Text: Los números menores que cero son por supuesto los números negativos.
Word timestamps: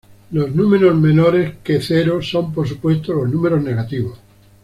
Los 0.31 0.49
números 0.55 0.95
menores 0.95 1.57
que 1.63 1.79
cero 1.79 2.23
son 2.23 2.51
por 2.51 2.67
supuesto 2.67 3.13
los 3.13 3.29
números 3.29 3.61
negativos. 3.61 4.17